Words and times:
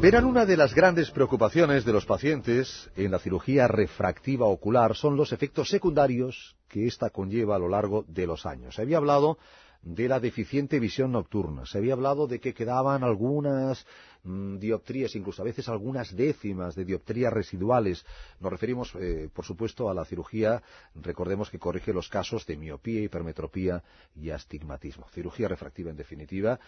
Verán, 0.00 0.26
una 0.26 0.44
de 0.44 0.58
las 0.58 0.74
grandes 0.74 1.10
preocupaciones 1.10 1.86
de 1.86 1.92
los 1.92 2.04
pacientes 2.04 2.90
en 2.96 3.10
la 3.10 3.18
cirugía 3.18 3.66
refractiva 3.66 4.44
ocular 4.44 4.94
son 4.94 5.16
los 5.16 5.32
efectos 5.32 5.70
secundarios 5.70 6.54
que 6.68 6.86
ésta 6.86 7.08
conlleva 7.08 7.56
a 7.56 7.58
lo 7.58 7.68
largo 7.68 8.04
de 8.06 8.26
los 8.26 8.44
años. 8.44 8.74
Se 8.74 8.82
había 8.82 8.98
hablado 8.98 9.38
de 9.86 10.08
la 10.08 10.18
deficiente 10.18 10.80
visión 10.80 11.12
nocturna. 11.12 11.64
Se 11.64 11.78
había 11.78 11.92
hablado 11.92 12.26
de 12.26 12.40
que 12.40 12.52
quedaban 12.52 13.04
algunas 13.04 13.86
mm, 14.24 14.58
dioptrías, 14.58 15.14
incluso 15.14 15.42
a 15.42 15.44
veces 15.44 15.68
algunas 15.68 16.14
décimas 16.14 16.74
de 16.74 16.84
dioptrías 16.84 17.32
residuales. 17.32 18.04
Nos 18.40 18.50
referimos, 18.50 18.92
eh, 18.96 19.28
por 19.32 19.44
supuesto, 19.44 19.88
a 19.88 19.94
la 19.94 20.04
cirugía, 20.04 20.60
recordemos 20.96 21.50
que 21.50 21.60
corrige 21.60 21.92
los 21.92 22.08
casos 22.08 22.44
de 22.46 22.56
miopía, 22.56 23.00
hipermetropía 23.00 23.82
y 24.16 24.30
astigmatismo. 24.30 25.06
Cirugía 25.14 25.46
refractiva, 25.46 25.90
en 25.90 25.96
definitiva. 25.96 26.58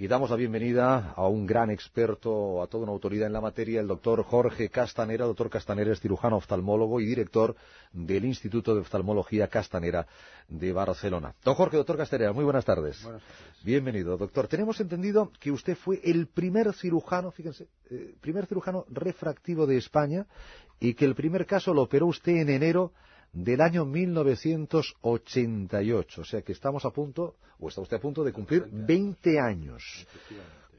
Y 0.00 0.06
damos 0.06 0.30
la 0.30 0.36
bienvenida 0.36 1.12
a 1.16 1.26
un 1.26 1.44
gran 1.44 1.72
experto, 1.72 2.62
a 2.62 2.68
toda 2.68 2.84
una 2.84 2.92
autoridad 2.92 3.26
en 3.26 3.32
la 3.32 3.40
materia, 3.40 3.80
el 3.80 3.88
doctor 3.88 4.22
Jorge 4.22 4.68
Castanera. 4.68 5.24
Doctor 5.24 5.50
Castanera 5.50 5.92
es 5.92 5.98
cirujano 5.98 6.36
oftalmólogo 6.36 7.00
y 7.00 7.04
director 7.04 7.56
del 7.92 8.24
Instituto 8.24 8.76
de 8.76 8.82
Oftalmología 8.82 9.48
Castanera 9.48 10.06
de 10.46 10.72
Barcelona. 10.72 11.34
Don 11.42 11.56
Jorge, 11.56 11.78
doctor 11.78 11.96
Castanera, 11.96 12.32
muy 12.32 12.44
buenas 12.44 12.64
tardes. 12.64 13.02
Buenas 13.02 13.22
tardes. 13.22 13.64
Bienvenido, 13.64 14.16
doctor. 14.16 14.46
Tenemos 14.46 14.78
entendido 14.78 15.32
que 15.40 15.50
usted 15.50 15.76
fue 15.76 16.00
el 16.04 16.28
primer 16.28 16.72
cirujano, 16.74 17.32
fíjense, 17.32 17.66
eh, 17.90 18.14
primer 18.20 18.46
cirujano 18.46 18.84
refractivo 18.90 19.66
de 19.66 19.78
España 19.78 20.28
y 20.78 20.94
que 20.94 21.06
el 21.06 21.16
primer 21.16 21.44
caso 21.44 21.74
lo 21.74 21.82
operó 21.82 22.06
usted 22.06 22.36
en 22.36 22.50
enero 22.50 22.92
del 23.32 23.60
año 23.60 23.84
1988. 23.84 26.20
O 26.20 26.24
sea 26.24 26.42
que 26.42 26.50
estamos 26.52 26.84
a 26.84 26.90
punto, 26.90 27.36
o 27.58 27.68
está 27.68 27.80
usted 27.80 27.96
a 27.96 28.00
punto 28.00 28.22
de 28.24 28.32
cumplir 28.32 28.66
20 28.70 29.40
años. 29.40 29.82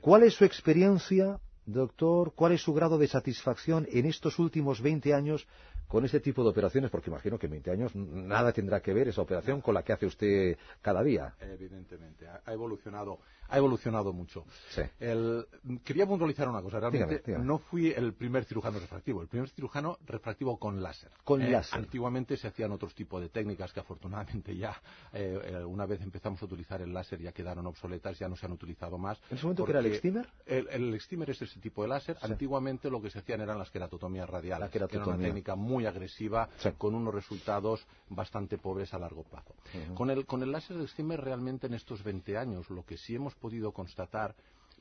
¿Cuál 0.02 0.23
es 0.23 0.34
su 0.34 0.44
experiencia, 0.45 1.39
doctor? 1.66 2.33
¿Cuál 2.33 2.53
es 2.53 2.61
su 2.61 2.73
grado 2.73 2.97
de 2.97 3.08
satisfacción 3.08 3.88
en 3.91 4.06
estos 4.06 4.39
últimos 4.39 4.81
20 4.81 5.14
años 5.14 5.45
con 5.89 6.05
este 6.05 6.21
tipo 6.21 6.43
de 6.43 6.49
operaciones? 6.51 6.89
Porque 6.89 7.09
imagino 7.09 7.37
que 7.37 7.47
en 7.47 7.51
20 7.53 7.71
años 7.71 7.93
nada 7.95 8.53
tendrá 8.53 8.79
que 8.79 8.93
ver 8.93 9.09
esa 9.09 9.21
operación 9.21 9.59
con 9.59 9.73
la 9.73 9.83
que 9.83 9.91
hace 9.91 10.05
usted 10.05 10.57
cada 10.81 11.03
día. 11.03 11.33
Evidentemente, 11.41 12.25
ha 12.27 12.53
evolucionado 12.53 13.19
ha 13.51 13.57
evolucionado 13.57 14.13
mucho. 14.13 14.45
Sí. 14.69 14.83
El, 14.99 15.43
quería 15.83 16.05
puntualizar 16.05 16.47
una 16.47 16.61
cosa. 16.61 16.79
Realmente 16.79 17.05
Dígame, 17.07 17.23
dígame. 17.25 17.45
no 17.45 17.57
fui 17.57 17.89
el 17.89 18.13
primer 18.13 18.45
cirujano 18.45 18.77
refractivo. 18.77 19.23
El 19.23 19.27
primer 19.27 19.49
cirujano 19.49 19.97
refractivo 20.05 20.59
con 20.59 20.83
láser. 20.83 21.09
Con 21.23 21.41
Eh, 21.41 21.49
láser. 21.49 21.79
Antiguamente 21.79 22.37
se 22.37 22.47
hacían 22.47 22.71
otros 22.71 22.93
tipos 22.93 23.19
de 23.19 23.29
técnicas 23.29 23.73
que 23.73 23.79
afortunadamente 23.79 24.55
ya, 24.55 24.79
eh, 25.13 25.39
eh, 25.43 25.63
una 25.65 25.87
vez 25.87 25.99
empezamos 26.01 26.39
a 26.43 26.45
utilizar 26.45 26.79
el 26.83 26.93
láser, 26.93 27.19
ya 27.21 27.31
quedaron 27.31 27.65
obsoletas, 27.65 28.19
ya 28.19 28.29
no 28.29 28.35
se 28.35 28.45
han 28.45 28.51
utilizado 28.51 28.99
más. 28.99 29.19
¿En 29.31 29.37
ese 29.37 29.45
momento 29.47 29.65
que 29.65 29.71
era 29.71 29.79
el 29.79 29.87
extimer? 29.87 30.27
El, 30.45 30.67
el 30.69 30.93
extimer 30.93 31.31
es 31.31 31.41
ese 31.41 31.59
tipo 31.59 31.81
de 31.81 31.87
láser. 31.87 32.17
Sí. 32.19 32.27
Antiguamente 32.31 32.91
lo 32.91 33.01
que 33.01 33.09
se 33.09 33.17
hacían 33.17 33.41
eran 33.41 33.57
las 33.57 33.71
queratotomías 33.71 34.29
radiales. 34.29 34.59
La 34.67 34.69
que 34.69 34.77
era 34.77 34.85
una 34.85 34.91
queratotomía. 34.91 35.27
técnica 35.27 35.55
muy 35.55 35.78
agresiva, 35.85 36.49
Sí. 36.58 36.69
con 36.77 36.95
unos 36.95 37.13
resultados 37.13 37.85
bastante 38.09 38.58
pobres 38.58 38.94
a 38.94 38.99
largo 38.99 39.23
plazo. 39.23 39.55
Con 39.95 40.09
el, 40.09 40.25
con 40.25 40.44
el 40.44 40.52
láser 40.52 40.77
de 40.77 40.83
excimer 40.83 41.22
realmente 41.22 41.67
en 41.67 41.73
estos 41.73 42.03
20 42.03 42.38
años 42.38 42.69
lo 42.69 42.85
que 42.85 42.97
sí 42.97 43.16
hemos 43.16 43.35
podido 43.35 43.72
constatar, 43.72 44.35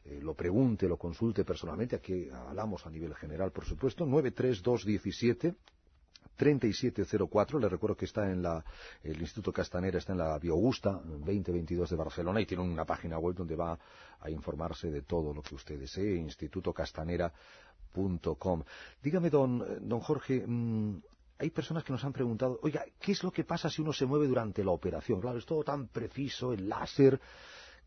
eh, 0.08 0.20
lo 0.23 0.35
pregunte, 0.35 0.88
lo 0.88 0.97
consulte 0.97 1.44
personalmente. 1.44 1.97
Aquí 1.97 2.29
hablamos 2.31 2.87
a 2.87 2.91
nivel 2.91 3.14
general, 3.14 3.53
por 3.53 3.64
supuesto. 3.64 4.06
93217 4.06 5.55
3704, 6.37 7.58
le 7.58 7.69
recuerdo 7.69 7.97
que 7.97 8.05
está 8.05 8.31
en 8.31 8.43
la, 8.43 8.62
el 9.03 9.19
Instituto 9.19 9.55
Castanera 9.55 9.97
está 9.97 10.12
en 10.12 10.19
la 10.19 10.38
Biogusta 10.38 10.91
2022 10.93 11.88
de 11.88 11.97
Barcelona 11.97 12.43
y 12.43 12.47
tiene 12.47 12.62
una 12.62 12.85
página 12.85 13.19
web 13.19 13.35
donde 13.35 13.56
va 13.56 13.79
a 14.20 14.31
informarse 14.31 14.91
de 14.91 15.00
todo 15.00 15.32
lo 15.32 15.41
que 15.41 15.55
usted 15.55 15.79
desee, 15.79 16.17
institutocastanera.com 16.17 17.32
castanera.com. 17.97 18.62
Dígame, 19.03 19.31
don, 19.31 19.88
don 19.88 20.00
Jorge, 20.00 20.44
mm, 20.47 20.97
hay 21.38 21.50
personas 21.50 21.85
que 21.85 21.93
nos 21.93 22.05
han 22.05 22.12
preguntado, 22.12 22.58
oiga, 22.62 22.85
¿qué 23.00 23.12
es 23.12 23.23
lo 23.23 23.31
que 23.31 23.44
pasa 23.44 23.69
si 23.69 23.82
uno 23.82 23.93
se 23.93 24.06
mueve 24.06 24.26
durante 24.26 24.64
la 24.64 24.70
operación? 24.70 25.20
Claro, 25.20 25.38
es 25.38 25.47
todo 25.47 25.64
tan 25.64 25.88
preciso, 25.88 26.53
el 26.53 26.69
láser. 26.69 27.20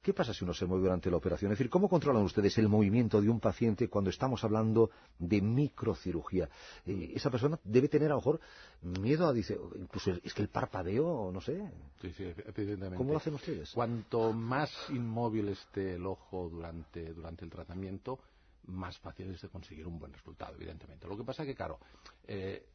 ¿Qué 0.02 0.14
pasa 0.14 0.34
si 0.34 0.44
uno 0.44 0.54
se 0.54 0.66
mueve 0.66 0.84
durante 0.84 1.12
la 1.12 1.18
operación? 1.18 1.52
Es 1.52 1.58
decir, 1.58 1.70
¿cómo 1.70 1.90
controlan 1.90 2.24
ustedes 2.24 2.58
el 2.58 2.70
movimiento 2.70 3.22
de 3.22 3.30
un 3.30 3.40
paciente 3.40 3.90
cuando 3.90 4.10
estamos 4.10 4.44
hablando 4.44 4.92
de 5.18 5.42
microcirugía? 5.42 6.50
Eh, 6.86 7.12
esa 7.16 7.30
persona 7.30 7.60
debe 7.64 7.90
tener 7.90 8.08
a 8.08 8.16
lo 8.16 8.18
mejor 8.18 8.40
miedo 8.82 9.28
a, 9.28 9.34
dice, 9.34 9.60
incluso 9.76 10.12
es 10.24 10.34
que 10.34 10.42
el 10.42 10.50
parpadeo, 10.50 11.32
no 11.34 11.42
sé. 11.42 11.70
Sí, 12.02 12.12
sí, 12.14 12.24
evidentemente. 12.24 12.96
¿Cómo 12.96 13.12
lo 13.12 13.18
hacen 13.18 13.34
ustedes? 13.34 13.72
Cuanto 13.72 14.32
más 14.32 14.72
inmóvil 14.90 15.50
esté 15.50 15.96
el 15.96 16.06
ojo 16.06 16.50
durante, 16.50 17.14
durante 17.14 17.44
el 17.44 17.52
tratamiento, 17.52 18.20
más 18.68 18.98
fácil 19.00 19.32
es 19.32 19.42
de 19.42 19.50
conseguir 19.50 19.86
un 19.86 20.00
buen 20.00 20.14
resultado, 20.14 20.56
evidentemente. 20.56 21.08
Lo 21.08 21.18
que 21.18 21.24
pasa 21.24 21.44
es 21.44 21.48
que, 21.48 21.56
claro, 21.56 21.80
eh, 22.26 22.66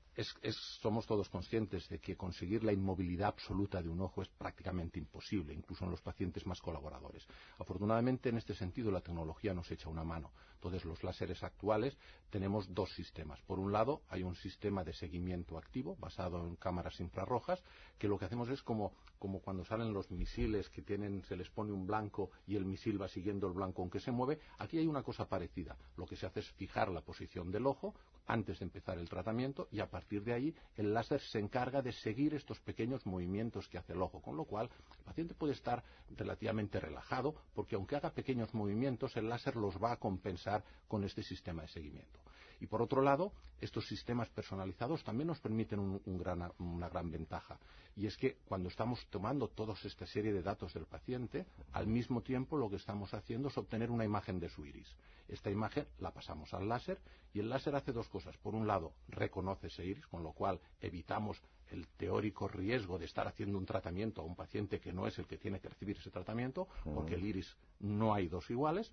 somos 0.81 1.06
todos 1.06 1.28
conscientes 1.28 1.88
de 1.88 1.99
que 1.99 2.16
conseguir 2.16 2.62
la 2.62 2.72
inmovilidad 2.72 3.28
absoluta 3.28 3.82
de 3.82 3.88
un 3.88 4.00
ojo 4.00 4.22
es 4.22 4.28
prácticamente 4.28 4.99
imposible, 4.99 5.52
incluso 5.52 5.84
en 5.84 5.90
los 5.90 6.00
pacientes 6.00 6.46
más 6.46 6.61
colaboradores. 6.61 7.26
Afortunadamente, 7.58 8.28
en 8.28 8.38
este 8.38 8.55
sentido, 8.55 8.90
la 8.90 9.00
tecnología 9.00 9.55
nos 9.55 9.70
echa 9.70 9.88
una 9.88 10.05
mano. 10.05 10.31
Entonces, 10.55 10.84
los 10.84 11.02
láseres 11.02 11.43
actuales 11.43 11.96
tenemos 12.31 12.72
dos 12.72 12.93
sistemas. 12.94 13.40
Por 13.43 13.58
un 13.58 13.72
lado, 13.72 14.02
hay 14.08 14.22
un 14.22 14.34
sistema 14.37 14.84
de 14.84 14.93
seguimiento 14.93 15.58
activo 15.58 15.96
basado 15.96 16.46
en 16.46 16.56
cámaras 16.56 17.00
infrarrojas, 17.00 17.62
que 17.99 18.08
lo 18.08 18.19
que 18.19 18.25
hacemos 18.25 18.49
es 18.49 18.62
como, 18.62 18.93
como 19.19 19.40
cuando 19.40 19.64
salen 19.64 19.93
los 19.93 20.10
misiles 20.10 20.70
que 20.70 20.82
tienen, 20.82 21.22
se 21.25 21.37
les 21.37 21.50
pone 21.50 21.72
un 21.72 21.87
blanco 21.87 22.31
y 22.46 22.56
el 22.56 22.64
misil 22.64 23.00
va 23.00 23.08
siguiendo 23.08 23.46
el 23.46 23.52
blanco 23.52 23.82
aunque 23.82 24.00
se 24.00 24.10
mueve. 24.10 24.40
Aquí 24.58 24.78
hay 24.78 24.87
una 24.87 25.02
cosa 25.02 25.28
parecida. 25.28 25.76
Lo 25.96 26.06
que 26.06 26.17
se 26.17 26.26
hace 26.26 26.40
es 26.40 26.50
fijar 26.52 26.88
la 26.88 27.02
posición 27.02 27.50
del 27.50 27.67
ojo 27.67 27.94
antes 28.26 28.58
de 28.58 28.64
empezar 28.64 28.98
el 28.98 29.08
tratamiento 29.08 29.68
y 29.70 29.80
a 29.80 29.90
partir 29.90 30.22
de 30.24 30.32
ahí 30.32 30.54
el 30.76 30.94
láser 30.94 31.20
se 31.20 31.38
encarga 31.38 31.82
de 31.82 31.92
seguir 31.92 32.34
estos 32.34 32.60
pequeños 32.60 33.04
movimientos 33.06 33.68
que 33.68 33.78
hace 33.78 33.92
el 33.92 34.02
ojo, 34.02 34.20
con 34.20 34.36
lo 34.36 34.44
cual 34.44 34.70
el 34.98 35.04
paciente 35.04 35.34
puede 35.34 35.52
estar 35.52 35.82
relativamente 36.16 36.80
relajado 36.80 37.34
porque 37.54 37.76
aunque 37.76 37.96
haga 37.96 38.10
pequeños 38.10 38.54
movimientos 38.54 39.16
el 39.16 39.28
láser 39.28 39.56
los 39.56 39.82
va 39.82 39.92
a 39.92 39.98
compensar 39.98 40.64
con 40.88 41.04
este 41.04 41.22
sistema 41.22 41.62
de 41.62 41.68
seguimiento. 41.68 42.20
Y 42.64 42.66
por 42.66 42.81
otro 42.81 43.02
lado, 43.02 43.34
estos 43.61 43.87
sistemas 43.87 44.31
personalizados 44.31 45.05
también 45.05 45.26
nos 45.26 45.38
permiten 45.38 46.00
una 46.06 46.88
gran 46.88 47.11
ventaja. 47.11 47.58
Y 47.94 48.06
es 48.06 48.16
que 48.16 48.38
cuando 48.46 48.70
estamos 48.70 49.06
tomando 49.11 49.49
toda 49.49 49.75
esta 49.84 50.06
serie 50.06 50.32
de 50.32 50.43
datos 50.43 50.72
del 50.72 50.87
paciente, 50.87 51.44
al 51.75 51.87
mismo 51.87 52.22
tiempo 52.22 52.56
lo 52.56 52.70
que 52.70 52.76
estamos 52.76 53.12
haciendo 53.12 53.49
es 53.49 53.58
obtener 53.58 53.90
una 53.90 54.06
imagen 54.06 54.40
de 54.40 54.49
su 54.49 54.64
iris. 54.64 54.88
Esta 55.28 55.50
imagen 55.50 55.87
la 55.99 56.11
pasamos 56.11 56.55
al 56.55 56.66
láser 56.66 56.99
y 57.34 57.40
el 57.40 57.50
láser 57.50 57.76
hace 57.76 57.93
dos 57.93 58.08
cosas. 58.08 58.34
Por 58.38 58.55
un 58.55 58.67
lado, 58.67 58.94
reconoce 59.08 59.67
ese 59.67 59.84
iris, 59.84 60.06
con 60.06 60.22
lo 60.22 60.32
cual 60.32 60.58
evitamos 60.81 61.43
el 61.70 61.87
teórico 61.99 62.49
riesgo 62.49 62.99
de 62.99 63.05
estar 63.05 63.28
haciendo 63.28 63.58
un 63.58 63.67
tratamiento 63.67 64.22
a 64.22 64.25
un 64.25 64.37
paciente 64.37 64.81
que 64.81 64.94
no 64.94 65.06
es 65.06 65.19
el 65.19 65.26
que 65.26 65.37
tiene 65.37 65.60
que 65.60 65.69
recibir 65.69 65.99
ese 65.99 66.10
tratamiento, 66.10 66.67
porque 66.94 67.17
el 67.17 67.26
iris 67.26 67.58
no 67.81 68.14
hay 68.14 68.28
dos 68.28 68.49
iguales. 68.49 68.90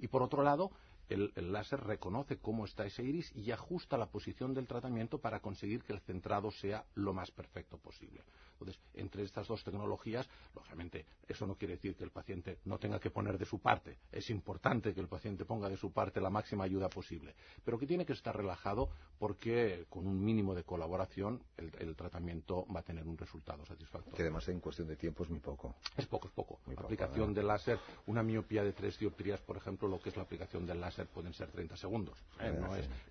Y 0.00 0.08
por 0.08 0.20
otro 0.24 0.42
lado, 0.42 0.72
el, 1.08 1.32
láser 1.52 1.80
reconoce 1.80 2.38
cómo 2.38 2.64
está 2.64 2.86
ese 2.86 3.02
iris 3.02 3.32
y 3.34 3.50
ajusta 3.50 3.98
la 3.98 4.10
posición 4.10 4.54
del 4.54 4.66
tratamiento 4.66 5.18
para 5.18 5.40
conseguir 5.40 5.82
que 5.82 5.92
el 5.92 6.00
centrado 6.00 6.50
sea 6.50 6.84
lo 6.94 7.12
más 7.12 7.30
perfecto 7.30 7.78
posible. 7.78 8.22
Entonces, 8.62 8.82
entre 8.94 9.24
estas 9.24 9.48
dos 9.48 9.62
tecnologías, 9.64 10.28
lógicamente, 10.54 11.04
eso 11.26 11.46
no 11.46 11.56
quiere 11.56 11.74
decir 11.74 11.96
que 11.96 12.04
el 12.04 12.10
paciente 12.10 12.58
no 12.64 12.78
tenga 12.78 13.00
que 13.00 13.10
poner 13.10 13.38
de 13.38 13.44
su 13.44 13.58
parte. 13.58 13.98
Es 14.10 14.30
importante 14.30 14.94
que 14.94 15.00
el 15.00 15.08
paciente 15.08 15.44
ponga 15.44 15.68
de 15.68 15.76
su 15.76 15.92
parte 15.92 16.20
la 16.20 16.30
máxima 16.30 16.64
ayuda 16.64 16.88
posible, 16.88 17.34
pero 17.64 17.78
que 17.78 17.86
tiene 17.86 18.06
que 18.06 18.12
estar 18.12 18.36
relajado 18.36 18.90
porque 19.18 19.86
con 19.88 20.06
un 20.06 20.22
mínimo 20.24 20.54
de 20.54 20.64
colaboración 20.64 21.42
el, 21.56 21.94
tratamiento 21.96 22.66
va 22.74 22.80
a 22.80 22.82
tener 22.82 23.06
un 23.06 23.16
resultado 23.16 23.64
satisfactorio. 23.64 24.16
Que 24.16 24.22
además 24.22 24.48
en 24.48 24.60
cuestión 24.60 24.88
de 24.88 24.96
tiempo 24.96 25.24
es 25.24 25.30
muy 25.30 25.40
poco. 25.40 25.76
Es 25.96 26.06
poco, 26.06 26.28
es 26.28 26.34
poco. 26.34 26.60
Aplicación 26.76 27.34
del 27.34 27.46
láser, 27.46 27.78
una 28.06 28.22
miopía 28.22 28.64
de 28.64 28.72
tres 28.72 28.98
dioptrías, 28.98 29.40
por 29.40 29.56
ejemplo, 29.56 29.88
lo 29.88 30.00
que 30.00 30.08
es 30.08 30.16
la 30.16 30.22
aplicación 30.22 30.66
del 30.66 30.80
láser 30.80 31.06
pueden 31.06 31.32
ser 31.34 31.50
30 31.50 31.76
segundos. 31.76 32.18
¿eh? 32.40 32.52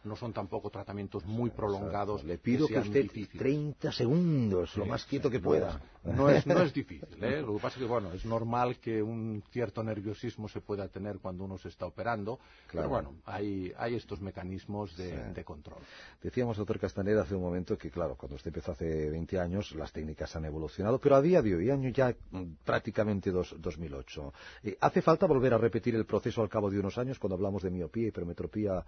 No, 0.04 0.16
son 0.16 0.34
tampoco 0.34 0.70
tratamientos 0.70 1.26
muy 1.26 1.50
prolongados. 1.50 2.24
Le 2.24 2.38
pido 2.38 2.68
que, 2.68 2.80
usted 2.80 3.10
30 3.38 3.92
segundos, 3.92 4.76
lo 4.78 4.86
más 4.86 5.06
quieto 5.06 5.30
que 5.30 5.41
pueda. 5.42 5.82
No, 6.04 6.30
es, 6.30 6.48
no 6.48 6.60
es 6.62 6.74
difícil. 6.74 7.24
¿eh? 7.24 7.44
Lo 7.46 7.56
que 7.56 7.62
pasa 7.62 7.76
es 7.76 7.84
que, 7.84 7.86
bueno, 7.86 8.12
es 8.12 8.26
normal 8.26 8.78
que 8.78 9.04
un 9.04 9.44
cierto 9.52 9.84
nerviosismo 9.84 10.48
se 10.48 10.60
pueda 10.60 10.88
tener 10.88 11.20
cuando 11.20 11.44
uno 11.44 11.60
se 11.60 11.68
está 11.68 11.86
operando. 11.86 12.40
Pero 12.72 12.90
bueno, 12.90 13.16
hay, 13.26 13.72
hay 13.78 13.96
estos 13.96 14.20
mecanismos 14.20 14.98
de, 14.98 15.44
control. 15.44 15.80
Decíamos, 16.22 16.58
doctor 16.58 16.80
Castaneda, 16.80 17.22
hace 17.22 17.36
un 17.36 17.42
momento 17.42 17.78
que, 17.78 17.92
claro, 17.92 18.16
cuando 18.16 18.36
usted 18.36 18.50
empezó 18.50 18.72
hace 18.72 19.10
20 19.12 19.40
años, 19.40 19.74
las 19.74 19.92
técnicas 19.92 20.36
han 20.36 20.46
evolucionado, 20.46 21.00
pero 21.00 21.16
a 21.16 21.22
día 21.22 21.42
de 21.42 21.56
hoy, 21.56 21.70
año 21.70 21.90
ya 21.90 22.16
mm, 22.32 22.44
prácticamente 22.64 23.32
dos, 23.32 23.56
2008, 23.60 24.34
eh, 24.64 24.78
¿hace 24.82 25.02
falta 25.02 25.28
volver 25.28 25.54
a 25.54 25.58
repetir 25.58 25.96
el 25.96 26.06
proceso 26.06 26.42
al 26.42 26.50
cabo 26.50 26.70
de 26.70 26.80
unos 26.80 26.98
años 26.98 27.20
cuando 27.20 27.36
hablamos 27.36 27.62
de 27.62 27.70
miopía, 27.70 28.08
hipermetropía 28.08 28.84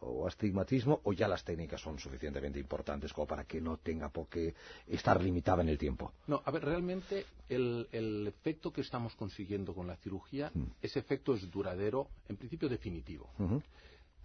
o 0.00 0.26
astigmatismo 0.26 1.00
o 1.04 1.12
ya 1.12 1.28
las 1.28 1.44
técnicas 1.44 1.80
son 1.80 1.98
suficientemente 1.98 2.58
importantes 2.58 3.12
como 3.12 3.26
para 3.26 3.44
que 3.44 3.60
no 3.60 3.78
tenga 3.78 4.08
por 4.08 4.28
qué 4.28 4.54
estar 4.86 5.22
limitada 5.22 5.62
en 5.62 5.68
el 5.68 5.78
tiempo? 5.78 6.12
No, 6.26 6.42
a 6.44 6.50
ver, 6.50 6.64
realmente 6.64 7.24
el, 7.48 8.26
efecto 8.26 8.72
que 8.72 8.80
estamos 8.82 9.14
consiguiendo 9.14 9.74
con 9.74 9.86
la 9.86 9.96
cirugía, 9.96 10.50
mm. 10.52 10.64
ese 10.82 10.98
efecto 10.98 11.34
es 11.34 11.50
duradero, 11.50 12.08
en 12.28 12.36
principio 12.36 12.68
definitivo. 12.68 13.30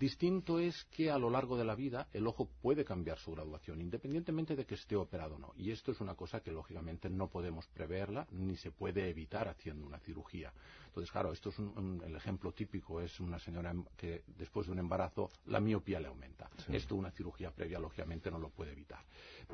Distinto 0.02 0.58
es 0.58 0.86
que 0.86 1.12
a 1.12 1.20
lo 1.20 1.30
largo 1.30 1.56
de 1.56 1.64
la 1.64 1.76
vida 1.76 2.08
el 2.12 2.26
ojo 2.26 2.50
puede 2.60 2.84
cambiar 2.84 3.20
su 3.20 3.34
graduación, 3.34 3.82
independientemente 3.82 4.56
de 4.56 4.66
que 4.66 4.74
esté 4.74 4.96
operado 4.96 5.36
o 5.36 5.38
no. 5.38 5.54
Y 5.56 5.70
esto 5.70 5.92
es 5.92 6.02
una 6.02 6.16
cosa 6.16 6.40
que 6.40 6.52
lógicamente 6.52 7.08
no 7.08 7.28
podemos 7.28 7.68
preverla 7.68 8.26
ni 8.32 8.56
se 8.56 8.72
puede 8.72 9.08
evitar 9.10 9.48
haciendo 9.48 9.86
una 9.86 10.00
cirugía. 10.00 10.52
Entonces, 10.88 11.12
claro, 11.12 11.32
esto 11.32 11.50
es 11.50 11.60
un, 11.60 12.02
el 12.04 12.16
ejemplo 12.16 12.52
típico, 12.52 13.00
es 13.00 13.20
una 13.20 13.38
señora 13.38 13.76
que 13.96 14.24
después 14.40 14.66
de 14.66 14.72
un 14.72 14.80
embarazo 14.80 15.30
la 15.46 15.60
miopía 15.60 16.00
le 16.00 16.08
aumenta. 16.08 16.50
Esto 16.70 16.96
una 16.96 17.12
cirugía 17.12 17.52
previa 17.52 17.78
lógicamente 17.78 18.32
no 18.32 18.40
lo 18.40 18.50
puede 18.50 18.72
evitar. 18.72 19.06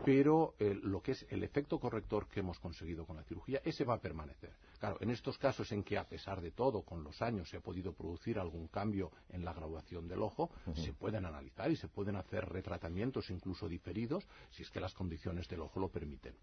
Pero 0.05 0.55
eh, 0.59 0.79
lo 0.81 1.01
que 1.01 1.11
es 1.11 1.25
el 1.29 1.43
efecto 1.43 1.77
corrector 1.77 2.25
que 2.29 2.39
hemos 2.39 2.57
conseguido 2.57 3.05
con 3.05 3.17
la 3.17 3.23
cirugía, 3.23 3.59
ese 3.65 3.83
va 3.83 3.95
a 3.95 3.99
permanecer. 3.99 4.53
Claro, 4.79 4.97
en 5.01 5.09
estos 5.09 5.37
casos 5.37 5.71
en 5.71 5.83
que 5.83 5.97
a 5.97 6.07
pesar 6.07 6.41
de 6.41 6.51
todo, 6.51 6.83
con 6.83 7.03
los 7.03 7.21
años 7.21 7.49
se 7.49 7.57
ha 7.57 7.61
podido 7.61 7.93
producir 7.93 8.37
algún 8.37 8.67
cambio 8.67 9.11
en 9.29 9.43
la 9.43 9.53
graduación 9.53 10.07
del 10.07 10.21
ojo, 10.21 10.51
se 10.75 10.93
pueden 10.93 11.25
analizar 11.25 11.71
y 11.71 11.75
se 11.75 11.87
pueden 11.87 12.15
hacer 12.15 12.45
retratamientos 12.45 13.29
incluso 13.29 13.67
diferidos 13.67 14.27
si 14.51 14.63
es 14.63 14.69
que 14.69 14.79
las 14.79 14.93
condiciones 14.93 15.47
del 15.47 15.61
ojo 15.61 15.79
lo 15.79 15.89
permiten. 15.89 16.35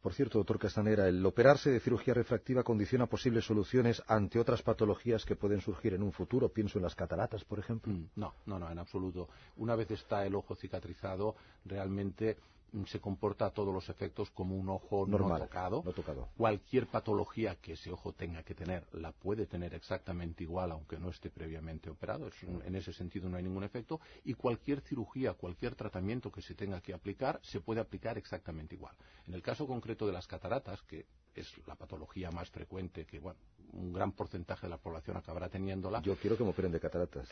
Por 0.00 0.14
cierto, 0.14 0.38
doctor 0.38 0.58
Castanera, 0.58 1.08
el 1.08 1.24
operarse 1.24 1.70
de 1.70 1.80
cirugía 1.80 2.14
refractiva 2.14 2.62
condiciona 2.62 3.06
posibles 3.06 3.44
soluciones 3.44 4.02
ante 4.06 4.38
otras 4.38 4.62
patologías 4.62 5.24
que 5.24 5.36
pueden 5.36 5.60
surgir 5.60 5.94
en 5.94 6.02
un 6.02 6.12
futuro. 6.12 6.48
Pienso 6.48 6.78
en 6.78 6.84
las 6.84 6.94
cataratas, 6.94 7.44
por 7.44 7.58
ejemplo. 7.58 7.92
Mm, 7.92 8.10
no, 8.16 8.34
no, 8.46 8.58
no, 8.58 8.70
en 8.70 8.78
absoluto. 8.78 9.28
Una 9.56 9.74
vez 9.74 9.90
está 9.90 10.24
el 10.24 10.34
ojo 10.34 10.54
cicatrizado, 10.54 11.34
realmente 11.64 12.36
se 12.86 13.00
comporta 13.00 13.46
a 13.46 13.50
todos 13.50 13.72
los 13.72 13.88
efectos 13.88 14.30
como 14.30 14.56
un 14.56 14.68
ojo 14.68 15.06
no, 15.06 15.18
tocado. 15.38 15.82
no 15.84 15.92
tocado. 15.92 16.28
Cualquier 16.36 16.86
patología 16.86 17.56
que 17.56 17.72
ese 17.72 17.90
ojo 17.90 18.12
tenga 18.12 18.42
que 18.42 18.54
tener 18.54 18.86
la 18.92 19.12
puede 19.12 19.46
tener 19.46 19.74
exactamente 19.74 20.44
igual 20.44 20.72
aunque 20.72 20.98
no 20.98 21.10
esté 21.10 21.30
previamente 21.30 21.90
operado. 21.90 22.28
en 22.42 22.74
ese 22.74 22.92
sentido 22.92 23.28
no 23.28 23.36
hay 23.36 23.42
ningún 23.42 23.64
efecto. 23.64 24.00
Y 24.24 24.34
cualquier 24.34 24.80
cirugía, 24.80 25.34
cualquier 25.34 25.74
tratamiento 25.74 26.30
que 26.30 26.42
se 26.42 26.54
tenga 26.54 26.80
que 26.80 26.94
aplicar 26.94 27.40
se 27.42 27.60
puede 27.60 27.80
aplicar 27.80 28.18
exactamente 28.18 28.74
igual. 28.74 28.94
En 29.26 29.34
el 29.34 29.42
caso 29.42 29.66
concreto 29.66 30.06
de 30.06 30.12
las 30.12 30.26
cataratas, 30.26 30.82
que 30.82 31.06
es 31.34 31.52
la 31.66 31.76
patología 31.76 32.30
más 32.30 32.50
frecuente 32.50 33.06
que, 33.06 33.18
bueno, 33.20 33.38
un 33.72 33.92
gran 33.92 34.12
porcentaje 34.12 34.66
de 34.66 34.70
la 34.70 34.78
población 34.78 35.16
acabará 35.16 35.48
teniéndola. 35.48 36.02
Yo 36.02 36.16
quiero 36.16 36.36
que 36.36 36.44
me 36.44 36.50
operen 36.50 36.72
de 36.72 36.80
cataratas. 36.80 37.28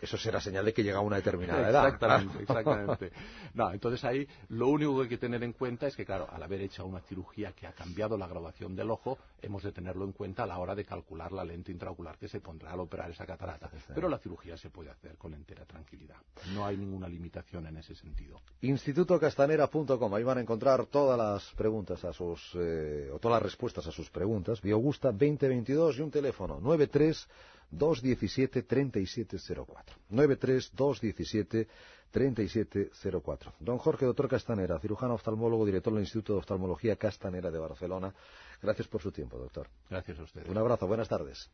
Eso 0.00 0.16
será 0.16 0.40
señal 0.40 0.64
de 0.64 0.72
que 0.72 0.82
llega 0.82 0.98
a 0.98 1.02
una 1.02 1.16
determinada 1.16 1.68
edad. 1.68 1.86
Exactamente, 1.96 2.42
exactamente. 2.42 3.12
No, 3.54 3.72
entonces 3.72 4.02
ahí 4.04 4.26
lo 4.48 4.65
único 4.68 4.96
que 4.96 5.02
hay 5.02 5.08
que 5.08 5.18
tener 5.18 5.42
en 5.42 5.52
cuenta 5.52 5.86
es 5.86 5.96
que, 5.96 6.04
claro, 6.04 6.28
al 6.30 6.42
haber 6.42 6.60
hecho 6.60 6.86
una 6.86 7.00
cirugía 7.00 7.52
que 7.52 7.66
ha 7.66 7.72
cambiado 7.72 8.16
la 8.16 8.26
graduación 8.26 8.74
del 8.74 8.90
ojo, 8.90 9.18
hemos 9.42 9.62
de 9.62 9.72
tenerlo 9.72 10.04
en 10.04 10.12
cuenta 10.12 10.44
a 10.44 10.46
la 10.46 10.58
hora 10.58 10.74
de 10.74 10.84
calcular 10.84 11.32
la 11.32 11.44
lente 11.44 11.72
intraocular 11.72 12.18
que 12.18 12.28
se 12.28 12.40
pondrá 12.40 12.72
al 12.72 12.80
operar 12.80 13.10
esa 13.10 13.26
catarata. 13.26 13.70
Pero 13.94 14.08
la 14.08 14.18
cirugía 14.18 14.56
se 14.56 14.70
puede 14.70 14.90
hacer 14.90 15.16
con 15.16 15.34
entera 15.34 15.64
tranquilidad. 15.64 16.16
No 16.54 16.64
hay 16.64 16.76
ninguna 16.76 17.08
limitación 17.08 17.66
en 17.66 17.76
ese 17.76 17.94
sentido. 17.94 18.40
Institutocastanera.com, 18.60 20.14
ahí 20.14 20.22
van 20.22 20.38
a 20.38 20.40
encontrar 20.40 20.86
todas 20.86 21.18
las 21.18 21.54
preguntas 21.54 22.04
a 22.04 22.12
sus, 22.12 22.52
eh, 22.54 23.10
o 23.12 23.18
todas 23.18 23.36
las 23.36 23.42
respuestas 23.42 23.86
a 23.86 23.92
sus 23.92 24.10
preguntas. 24.10 24.60
Biogusta 24.60 25.10
2022 25.12 25.98
y 25.98 26.02
un 26.02 26.10
teléfono 26.10 26.60
93 26.60 27.28
217 27.70 28.62
3704. 28.62 29.96
93 30.10 30.72
217 30.74 31.68
3704. 32.10 33.52
Don 33.60 33.78
Jorge, 33.78 34.06
doctor 34.06 34.28
Castanera, 34.28 34.78
cirujano 34.78 35.14
oftalmólogo, 35.14 35.66
director 35.66 35.92
del 35.92 36.02
Instituto 36.02 36.32
de 36.34 36.38
Oftalmología 36.38 36.96
Castanera 36.96 37.50
de 37.50 37.58
Barcelona. 37.58 38.14
Gracias 38.62 38.88
por 38.88 39.02
su 39.02 39.12
tiempo, 39.12 39.36
doctor. 39.38 39.68
Gracias 39.90 40.18
a 40.18 40.22
usted. 40.22 40.48
Un 40.48 40.56
abrazo, 40.58 40.86
buenas 40.86 41.08
tardes. 41.08 41.50